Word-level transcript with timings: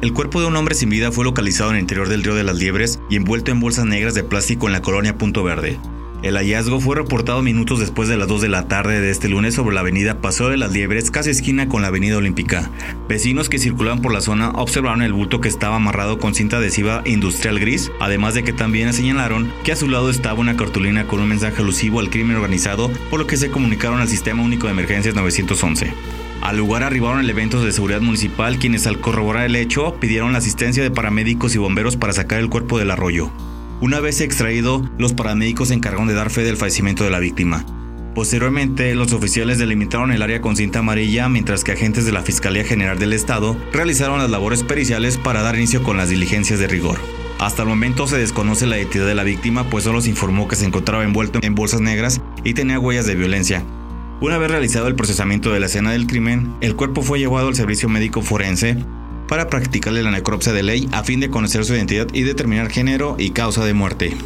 El 0.00 0.12
cuerpo 0.12 0.40
de 0.40 0.46
un 0.46 0.54
hombre 0.54 0.76
sin 0.76 0.90
vida 0.90 1.10
fue 1.10 1.24
localizado 1.24 1.70
en 1.70 1.76
el 1.76 1.82
interior 1.82 2.08
del 2.08 2.22
río 2.22 2.36
de 2.36 2.44
las 2.44 2.56
Liebres 2.56 3.00
y 3.10 3.16
envuelto 3.16 3.50
en 3.50 3.58
bolsas 3.58 3.84
negras 3.84 4.14
de 4.14 4.22
plástico 4.22 4.66
en 4.66 4.72
la 4.72 4.80
colonia 4.80 5.18
Punto 5.18 5.42
Verde. 5.42 5.78
El 6.20 6.36
hallazgo 6.36 6.80
fue 6.80 6.96
reportado 6.96 7.42
minutos 7.42 7.78
después 7.78 8.08
de 8.08 8.16
las 8.16 8.26
2 8.26 8.42
de 8.42 8.48
la 8.48 8.66
tarde 8.66 9.00
de 9.00 9.10
este 9.10 9.28
lunes 9.28 9.54
sobre 9.54 9.72
la 9.72 9.82
avenida 9.82 10.20
Paseo 10.20 10.48
de 10.48 10.56
las 10.56 10.72
Liebres, 10.72 11.12
casi 11.12 11.30
esquina 11.30 11.68
con 11.68 11.80
la 11.80 11.88
avenida 11.88 12.16
Olímpica. 12.16 12.72
Vecinos 13.08 13.48
que 13.48 13.60
circulaban 13.60 14.02
por 14.02 14.12
la 14.12 14.20
zona 14.20 14.50
observaron 14.50 15.02
el 15.02 15.12
bulto 15.12 15.40
que 15.40 15.48
estaba 15.48 15.76
amarrado 15.76 16.18
con 16.18 16.34
cinta 16.34 16.56
adhesiva 16.56 17.02
industrial 17.04 17.60
gris, 17.60 17.92
además 18.00 18.34
de 18.34 18.42
que 18.42 18.52
también 18.52 18.92
señalaron 18.92 19.52
que 19.62 19.70
a 19.70 19.76
su 19.76 19.88
lado 19.88 20.10
estaba 20.10 20.40
una 20.40 20.56
cartulina 20.56 21.06
con 21.06 21.20
un 21.20 21.28
mensaje 21.28 21.62
alusivo 21.62 22.00
al 22.00 22.10
crimen 22.10 22.34
organizado, 22.34 22.90
por 23.10 23.20
lo 23.20 23.28
que 23.28 23.36
se 23.36 23.52
comunicaron 23.52 24.00
al 24.00 24.08
Sistema 24.08 24.42
Único 24.42 24.66
de 24.66 24.72
Emergencias 24.72 25.14
911. 25.14 25.92
Al 26.40 26.56
lugar 26.56 26.82
arribaron 26.82 27.20
elementos 27.20 27.64
de 27.64 27.70
seguridad 27.70 28.00
municipal 28.00 28.58
quienes 28.58 28.88
al 28.88 28.98
corroborar 28.98 29.44
el 29.44 29.54
hecho 29.54 29.94
pidieron 30.00 30.32
la 30.32 30.38
asistencia 30.38 30.82
de 30.82 30.90
paramédicos 30.90 31.54
y 31.54 31.58
bomberos 31.58 31.96
para 31.96 32.12
sacar 32.12 32.40
el 32.40 32.48
cuerpo 32.48 32.76
del 32.76 32.90
arroyo. 32.90 33.30
Una 33.80 34.00
vez 34.00 34.20
extraído, 34.20 34.90
los 34.98 35.12
paramédicos 35.12 35.68
se 35.68 35.74
encargaron 35.74 36.08
de 36.08 36.14
dar 36.14 36.30
fe 36.30 36.42
del 36.42 36.56
fallecimiento 36.56 37.04
de 37.04 37.10
la 37.10 37.20
víctima. 37.20 37.64
Posteriormente, 38.12 38.92
los 38.96 39.12
oficiales 39.12 39.58
delimitaron 39.58 40.10
el 40.10 40.22
área 40.22 40.40
con 40.40 40.56
cinta 40.56 40.80
amarilla 40.80 41.28
mientras 41.28 41.62
que 41.62 41.70
agentes 41.70 42.04
de 42.04 42.10
la 42.10 42.22
Fiscalía 42.22 42.64
General 42.64 42.98
del 42.98 43.12
Estado 43.12 43.56
realizaron 43.72 44.18
las 44.18 44.30
labores 44.30 44.64
periciales 44.64 45.16
para 45.16 45.42
dar 45.42 45.54
inicio 45.54 45.84
con 45.84 45.96
las 45.96 46.08
diligencias 46.08 46.58
de 46.58 46.66
rigor. 46.66 46.98
Hasta 47.38 47.62
el 47.62 47.68
momento 47.68 48.08
se 48.08 48.18
desconoce 48.18 48.66
la 48.66 48.78
identidad 48.78 49.06
de 49.06 49.14
la 49.14 49.22
víctima, 49.22 49.70
pues 49.70 49.84
solo 49.84 50.00
se 50.00 50.10
informó 50.10 50.48
que 50.48 50.56
se 50.56 50.66
encontraba 50.66 51.04
envuelto 51.04 51.38
en 51.40 51.54
bolsas 51.54 51.80
negras 51.80 52.20
y 52.42 52.54
tenía 52.54 52.80
huellas 52.80 53.06
de 53.06 53.14
violencia. 53.14 53.62
Una 54.20 54.38
vez 54.38 54.50
realizado 54.50 54.88
el 54.88 54.96
procesamiento 54.96 55.52
de 55.52 55.60
la 55.60 55.66
escena 55.66 55.92
del 55.92 56.08
crimen, 56.08 56.52
el 56.60 56.74
cuerpo 56.74 57.02
fue 57.02 57.20
llevado 57.20 57.46
al 57.46 57.54
servicio 57.54 57.88
médico 57.88 58.22
forense 58.22 58.76
para 59.28 59.48
practicarle 59.48 60.02
la 60.02 60.10
necropsia 60.10 60.52
de 60.52 60.62
ley 60.62 60.88
a 60.92 61.04
fin 61.04 61.20
de 61.20 61.30
conocer 61.30 61.64
su 61.64 61.74
identidad 61.74 62.08
y 62.12 62.22
determinar 62.22 62.70
género 62.70 63.16
y 63.18 63.30
causa 63.30 63.64
de 63.64 63.74
muerte. 63.74 64.16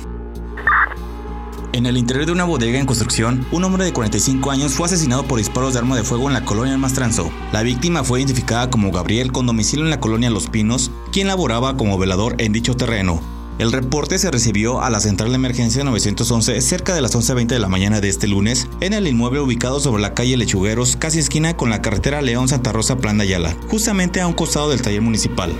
En 1.72 1.86
el 1.86 1.96
interior 1.96 2.26
de 2.26 2.32
una 2.32 2.44
bodega 2.44 2.78
en 2.78 2.84
construcción, 2.84 3.46
un 3.50 3.64
hombre 3.64 3.84
de 3.84 3.94
45 3.94 4.50
años 4.50 4.72
fue 4.72 4.86
asesinado 4.86 5.24
por 5.24 5.38
disparos 5.38 5.72
de 5.72 5.78
arma 5.78 5.96
de 5.96 6.04
fuego 6.04 6.28
en 6.28 6.34
la 6.34 6.44
colonia 6.44 6.76
Mastranzo. 6.76 7.30
La 7.50 7.62
víctima 7.62 8.04
fue 8.04 8.20
identificada 8.20 8.68
como 8.68 8.90
Gabriel 8.92 9.32
con 9.32 9.46
domicilio 9.46 9.86
en 9.86 9.90
la 9.90 10.00
colonia 10.00 10.28
Los 10.28 10.48
Pinos, 10.48 10.90
quien 11.12 11.28
laboraba 11.28 11.78
como 11.78 11.96
velador 11.96 12.34
en 12.38 12.52
dicho 12.52 12.76
terreno. 12.76 13.31
El 13.58 13.70
reporte 13.70 14.18
se 14.18 14.30
recibió 14.30 14.80
a 14.82 14.88
la 14.88 14.98
central 14.98 15.28
de 15.28 15.36
emergencia 15.36 15.84
911 15.84 16.60
cerca 16.62 16.94
de 16.94 17.02
las 17.02 17.14
11.20 17.14 17.46
de 17.46 17.58
la 17.58 17.68
mañana 17.68 18.00
de 18.00 18.08
este 18.08 18.26
lunes 18.26 18.66
en 18.80 18.94
el 18.94 19.06
inmueble 19.06 19.40
ubicado 19.40 19.78
sobre 19.78 20.02
la 20.02 20.14
calle 20.14 20.36
Lechugueros, 20.36 20.96
casi 20.96 21.18
esquina 21.18 21.56
con 21.56 21.68
la 21.68 21.82
carretera 21.82 22.22
León 22.22 22.48
Santa 22.48 22.72
Rosa 22.72 22.96
Plan 22.96 23.18
de 23.18 23.24
Ayala, 23.24 23.54
justamente 23.68 24.20
a 24.20 24.26
un 24.26 24.32
costado 24.32 24.70
del 24.70 24.80
taller 24.80 25.02
municipal. 25.02 25.52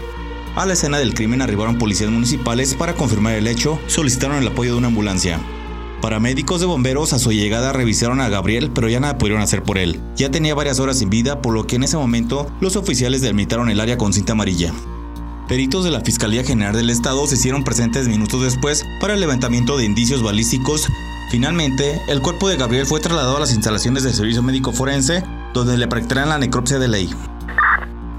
A 0.57 0.67
la 0.67 0.73
escena 0.73 0.99
del 0.99 1.15
crimen 1.15 1.43
arribaron 1.43 1.79
policías 1.79 2.11
municipales 2.11 2.75
para 2.75 2.95
confirmar 2.95 3.35
el 3.35 3.47
hecho, 3.47 3.79
solicitaron 3.87 4.39
el 4.39 4.49
apoyo 4.49 4.73
de 4.73 4.79
una 4.79 4.89
ambulancia. 4.89 5.39
Paramédicos 6.01 6.61
de 6.61 6.67
bomberos 6.67 7.13
a 7.13 7.19
su 7.19 7.31
llegada 7.31 7.73
revisaron 7.73 8.21
a 8.21 8.29
Gabriel, 8.29 8.71
pero 8.75 8.89
ya 8.89 9.01
nada 9.01 9.19
pudieron 9.19 9.41
hacer 9.41 9.63
por 9.63 9.79
él. 9.79 10.01
Ya 10.17 10.31
tenía 10.31 10.55
varias 10.55 10.81
horas 10.81 10.99
sin 10.99 11.11
vida, 11.11 11.41
por 11.41 11.55
lo 11.55 11.67
que 11.67 11.77
en 11.77 11.85
ese 11.85 11.97
momento 11.97 12.51
los 12.61 12.75
oficiales 12.75 13.21
delimitaron 13.21 13.71
el 13.71 13.79
área 13.79 13.99
con 13.99 14.13
cinta 14.13 14.33
amarilla. 14.33 14.73
Peritos 15.53 15.85
de 15.85 15.91
la 15.91 16.01
Fiscalía 16.01 16.43
General 16.45 16.75
del 16.75 16.89
Estado 16.89 17.27
se 17.27 17.35
hicieron 17.35 17.63
presentes 17.63 18.09
minutos 18.09 18.43
después 18.43 18.87
para 19.03 19.13
el 19.13 19.21
levantamiento 19.21 19.77
de 19.77 19.85
indicios 19.85 20.23
balísticos. 20.23 20.89
Finalmente, 21.31 22.01
el 22.09 22.23
cuerpo 22.23 22.49
de 22.49 22.57
Gabriel 22.57 22.87
fue 22.87 23.01
trasladado 23.01 23.37
a 23.37 23.41
las 23.41 23.53
instalaciones 23.53 24.03
del 24.03 24.15
Servicio 24.15 24.43
Médico 24.43 24.73
Forense, 24.73 25.23
donde 25.53 25.77
le 25.77 25.89
practicarán 25.89 26.31
la 26.31 26.39
necropsia 26.39 26.79
de 26.79 26.89
ley. 26.89 27.15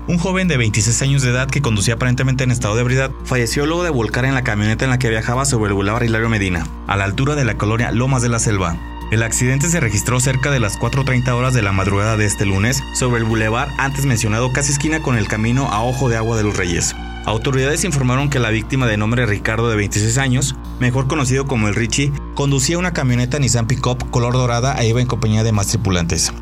Un 0.08 0.19
joven 0.19 0.47
de 0.47 0.58
26 0.58 1.02
años 1.02 1.24
de 1.24 1.31
edad 1.31 1.50
que 1.50 1.63
conducía 1.63 1.96
aparentemente 1.96 2.44
en 2.44 2.52
estado 2.52 2.75
de 2.75 2.81
ebriedad 2.81 3.09
falleció 3.24 3.66
luego 3.66 3.84
de 3.84 3.90
volcar 3.90 4.25
en 4.25 4.35
la 4.35 4.44
camioneta 4.44 4.85
en 4.85 4.91
la 4.91 5.00
que 5.00 5.09
viajaba 5.09 5.46
sobre 5.46 5.69
el 5.69 5.74
Boulevard 5.74 6.03
Hilario 6.03 6.29
Medina, 6.29 6.68
a 6.85 6.97
la 6.97 7.06
altura 7.06 7.34
de 7.34 7.46
la 7.46 7.58
colonia 7.58 7.91
Lomas 7.91 8.22
de 8.22 8.29
la 8.29 8.38
Selva. 8.38 8.78
El 9.09 9.24
accidente 9.24 9.69
se 9.69 9.79
registró 9.79 10.19
cerca 10.19 10.52
de 10.52 10.59
las 10.59 10.78
4.30 10.78 11.31
horas 11.31 11.56
de 11.56 11.63
la 11.63 11.72
madrugada 11.72 12.16
de 12.16 12.25
este 12.25 12.46
lunes 12.46 12.84
sobre 12.94 13.18
el 13.18 13.25
bulevar 13.25 13.69
antes 13.79 14.06
mencionado 14.06 14.53
casi 14.53 14.72
esquina 14.72 15.02
con 15.02 15.18
el 15.18 15.28
camino 15.28 15.69
a 15.69 15.84
Ojo 15.84 16.09
de 16.09 16.18
Agua 16.18 16.38
de 16.38 16.44
los 16.44 16.56
Reyes. 16.56 16.94
Autoridades 17.25 17.85
informaron 17.85 18.29
que 18.29 18.39
la 18.39 18.50
víctima 18.50 18.85
de 18.85 18.97
nombre 18.97 19.25
Ricardo 19.25 19.69
de 19.69 19.78
26 19.78 20.17
años, 20.17 20.56
mejor 20.79 21.07
conocido 21.07 21.45
como 21.45 21.69
el 21.69 21.75
Richie, 21.75 22.11
conducía 22.35 22.78
una 22.78 22.91
camioneta 22.91 23.39
Nissan 23.39 23.66
Pickup 23.66 24.09
color 24.11 24.34
dorada 24.34 24.75
e 24.75 24.89
iba 24.89 25.00
en 25.00 25.07
compañía 25.07 25.44
de 25.44 25.53
más 25.53 25.67
tripulantes. 25.67 26.34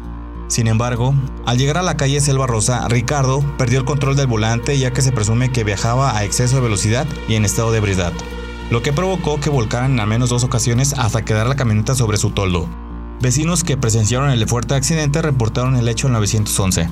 Sin 0.48 0.68
embargo, 0.68 1.14
al 1.46 1.60
llegar 1.60 1.78
a 1.78 1.84
la 1.84 1.98
calle 1.98 2.20
Selva 2.20 2.48
Rosa, 2.48 2.88
Ricardo 2.88 3.42
perdió 3.60 3.78
el 3.78 3.86
control 3.86 4.16
del 4.16 4.26
volante 4.26 4.78
ya 4.78 4.92
que 4.92 5.04
se 5.04 5.12
presume 5.12 5.52
que 5.52 5.64
viajaba 5.64 6.18
a 6.18 6.26
exceso 6.26 6.56
de 6.56 6.64
velocidad 6.64 7.08
y 7.28 7.36
en 7.36 7.46
estado 7.46 7.72
de 7.72 7.78
ebriedad, 7.78 8.12
lo 8.72 8.82
que 8.82 8.92
provocó 8.92 9.40
que 9.40 9.52
volcaran 9.52 9.94
en 9.94 10.00
al 10.00 10.08
menos 10.08 10.30
dos 10.32 10.44
ocasiones 10.44 10.94
hasta 10.98 11.24
quedar 11.24 11.46
la 11.46 11.56
camioneta 11.56 11.94
sobre 11.94 12.18
su 12.18 12.32
toldo. 12.32 12.68
Vecinos 13.22 13.64
que 13.64 13.78
presenciaron 13.78 14.32
el 14.32 14.48
fuerte 14.48 14.74
accidente 14.74 15.22
reportaron 15.22 15.76
el 15.76 15.88
hecho 15.88 16.08
en 16.08 16.14
911. 16.14 16.90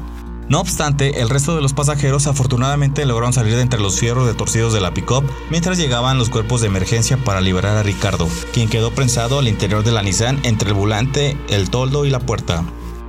No 0.49 0.59
obstante, 0.59 1.21
el 1.21 1.29
resto 1.29 1.55
de 1.55 1.61
los 1.61 1.73
pasajeros 1.73 2.25
afortunadamente 2.25 3.05
lograron 3.05 3.33
salir 3.33 3.55
de 3.55 3.61
entre 3.61 3.79
los 3.79 3.99
fierros 3.99 4.25
de 4.25 4.33
torcidos 4.33 4.73
de 4.73 4.81
la 4.81 4.95
pick-up 4.95 5.23
mientras 5.51 5.77
llegaban 5.77 6.17
los 6.17 6.31
cuerpos 6.31 6.61
de 6.61 6.67
emergencia 6.67 7.17
para 7.17 7.39
liberar 7.39 7.77
a 7.77 7.83
Ricardo, 7.83 8.27
quien 8.51 8.67
quedó 8.67 8.89
prensado 8.89 9.37
al 9.37 9.47
interior 9.47 9.83
de 9.83 9.91
la 9.91 10.01
Nissan 10.01 10.39
entre 10.41 10.69
el 10.69 10.73
volante, 10.73 11.37
el 11.49 11.69
toldo 11.69 12.03
y 12.03 12.09
la 12.09 12.19
puerta. 12.19 12.63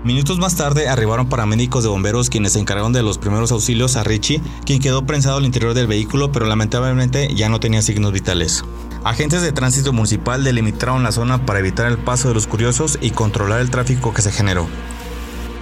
Minutos 0.04 0.38
más 0.38 0.56
tarde 0.56 0.90
arribaron 0.90 1.30
paramédicos 1.30 1.82
de 1.82 1.88
bomberos 1.88 2.28
quienes 2.28 2.52
se 2.52 2.60
encargaron 2.60 2.92
de 2.92 3.02
los 3.02 3.16
primeros 3.16 3.52
auxilios 3.52 3.96
a 3.96 4.04
Richie, 4.04 4.42
quien 4.66 4.82
quedó 4.82 5.06
prensado 5.06 5.38
al 5.38 5.46
interior 5.46 5.72
del 5.72 5.86
vehículo 5.86 6.32
pero 6.32 6.44
lamentablemente 6.44 7.34
ya 7.34 7.48
no 7.48 7.58
tenía 7.58 7.80
signos 7.80 8.12
vitales. 8.12 8.64
Agentes 9.02 9.40
de 9.40 9.52
tránsito 9.52 9.94
municipal 9.94 10.44
delimitaron 10.44 11.02
la 11.02 11.12
zona 11.12 11.46
para 11.46 11.60
evitar 11.60 11.86
el 11.86 11.96
paso 11.96 12.28
de 12.28 12.34
los 12.34 12.46
curiosos 12.46 12.98
y 13.00 13.12
controlar 13.12 13.60
el 13.60 13.70
tráfico 13.70 14.12
que 14.12 14.20
se 14.20 14.30
generó. 14.30 14.68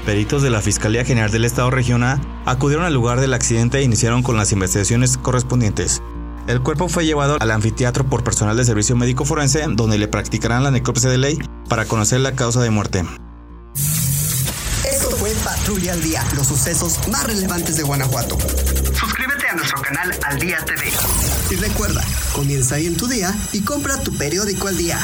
Peritos 0.09 0.41
de 0.41 0.49
la 0.49 0.63
Fiscalía 0.63 1.05
General 1.05 1.31
del 1.31 1.45
Estado 1.45 1.71
Regional 1.71 2.19
acudieron 2.47 2.87
al 2.87 2.95
lugar 2.95 3.21
del 3.21 3.35
accidente 3.35 3.77
e 3.77 3.83
iniciaron 3.83 4.23
con 4.23 4.39
las 4.39 4.53
investigaciones 4.53 5.19
correspondientes. 5.19 6.01
El 6.47 6.63
cuerpo 6.63 6.89
fue 6.89 7.05
llevado 7.05 7.37
al 7.39 7.51
anfiteatro 7.51 8.09
por 8.09 8.25
personal 8.25 8.57
de 8.57 8.65
servicio 8.65 8.97
médico 8.97 9.27
forense, 9.27 9.67
donde 9.69 9.99
le 9.99 10.09
practicarán 10.09 10.65
la 10.65 10.71
necropsia 10.71 11.11
de 11.11 11.19
ley 11.19 11.39
para 11.69 11.85
conocer 11.85 12.21
la 12.21 12.33
causa 12.33 12.63
de 12.63 12.71
muerte. 12.71 13.05
Esto 14.91 15.11
fue 15.11 15.31
Patrulla 15.45 15.93
al 15.93 16.03
Día, 16.03 16.25
los 16.37 16.47
sucesos 16.47 17.07
más 17.09 17.25
relevantes 17.25 17.77
de 17.77 17.83
Guanajuato. 17.83 18.39
Suscríbete 18.99 19.47
a 19.47 19.57
nuestro 19.57 19.83
canal 19.83 20.11
Al 20.23 20.39
Día 20.39 20.57
TV. 20.65 20.85
Y 21.51 21.57
recuerda, 21.57 22.03
comienza 22.33 22.77
ahí 22.77 22.87
en 22.87 22.97
tu 22.97 23.09
día 23.09 23.35
y 23.53 23.61
compra 23.61 24.03
tu 24.03 24.17
periódico 24.17 24.69
al 24.69 24.79
día. 24.79 24.99